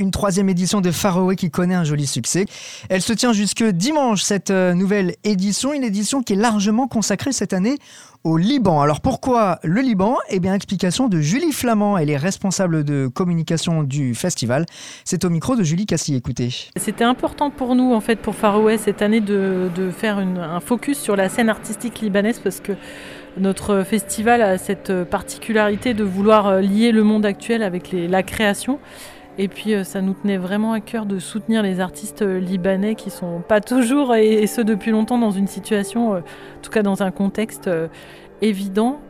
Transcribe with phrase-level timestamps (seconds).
[0.00, 2.46] Une troisième édition de Faroé qui connaît un joli succès.
[2.88, 7.30] Elle se tient jusque dimanche, cette euh, nouvelle édition, une édition qui est largement consacrée
[7.30, 7.78] cette année
[8.24, 8.80] au Liban.
[8.80, 10.16] Alors pourquoi le Liban?
[10.30, 14.66] Eh bien, explication de Julie Flamand, elle est responsable de communication du festival.
[15.04, 16.48] C'est au micro de Julie Cassie, écoutez.
[16.74, 21.14] C'était important pour nous, en fait, pour Faroé cette année de, faire un focus sur
[21.14, 22.72] la scène artistique libanaise parce que
[23.36, 28.80] notre festival a cette particularité de vouloir euh, lier le monde actuel avec la création.
[29.38, 32.94] Et puis euh, ça nous tenait vraiment à cœur de soutenir les artistes euh, libanais
[32.94, 36.82] qui sont pas toujours, et, ce depuis longtemps, dans une situation, euh, en tout cas
[36.82, 37.68] dans un contexte
[38.42, 39.00] évident.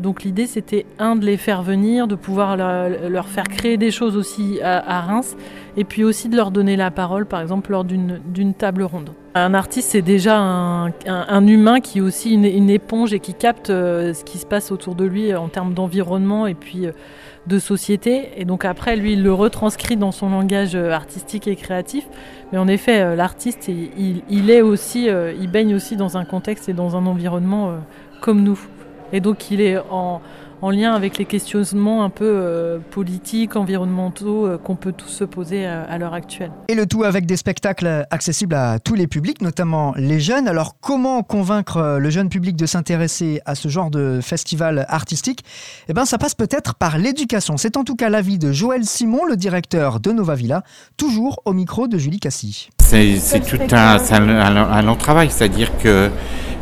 [0.00, 4.16] donc l'idée c'était un de les faire venir, de pouvoir leur, faire créer des choses
[4.16, 5.36] aussi à, Reims,
[5.76, 9.10] et puis aussi de leur donner la parole, par exemple lors d'une table ronde.
[9.34, 14.24] Un artiste c'est déjà un, humain qui est aussi une, éponge et qui capte ce
[14.24, 16.88] qui se passe autour de lui en termes d'environnement et puis
[17.48, 18.30] de société.
[18.36, 22.06] Et donc après, lui, il le retranscrit dans son langage euh, artistique et créatif.
[22.52, 26.68] Mais en effet, euh, l'artiste, il, est aussi, euh, il baigne aussi dans un contexte
[26.68, 27.74] et dans un environnement
[28.20, 28.60] comme nous.
[29.12, 30.20] Et donc il est en,
[30.62, 35.24] en lien avec les questionnements un peu euh, politiques, environnementaux euh, qu'on peut tous se
[35.24, 36.50] poser euh, à, l'heure actuelle.
[36.68, 40.48] Et le tout avec des spectacles accessibles à tous les publics, notamment les jeunes.
[40.48, 45.44] Alors comment convaincre le jeune public de s'intéresser à ce genre de festival artistique?
[45.88, 47.56] Eh bien ça passe peut-être par l'éducation.
[47.56, 50.62] C'est en tout cas l'avis de Joël Simon, le directeur de Nova Villa,
[50.96, 52.70] toujours au micro de Julie Cassie.
[52.78, 56.10] C'est tout un, un long travail, c'est-à-dire que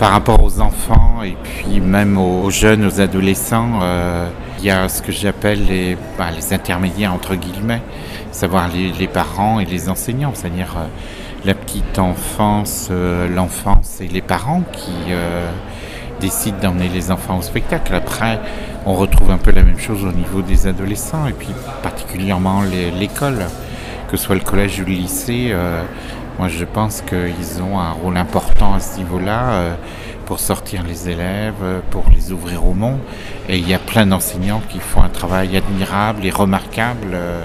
[0.00, 4.88] par rapport aux enfants et puis même aux jeunes, aux adolescents, euh, il y a
[4.88, 7.82] ce que j'appelle les, bah, les intermédiaires entre guillemets,
[8.32, 10.86] savoir les, parents et les enseignants, c'est-à-dire euh,
[11.44, 15.12] la petite enfance, euh, l'enfance et les parents qui
[16.18, 17.94] décident d'emmener les enfants au spectacle.
[17.94, 18.40] Après,
[18.86, 22.62] on retrouve un peu la même chose au niveau des adolescents et puis particulièrement
[22.98, 23.40] l'école,
[24.10, 25.54] que ce soit le collège ou le lycée.
[26.40, 29.74] Moi, je pense qu'ils ont un rôle important à ce niveau-là euh,
[30.24, 33.00] pour sortir les élèves, euh, pour les ouvrir au monde.
[33.46, 37.44] Et il y a plein d'enseignants qui font un travail admirable et remarquable euh,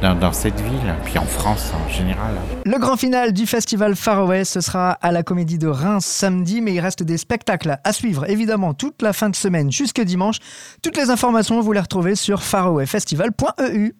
[0.00, 2.32] dans, cette ville, puis en France en général.
[2.64, 6.62] Le grand final du festival Far West, ce sera à la Comédie de Reims samedi,
[6.62, 10.38] mais il reste des spectacles à suivre évidemment toute la fin de semaine jusque dimanche.
[10.82, 13.94] Toutes les informations, vous les retrouvez sur farawayfestival.eu.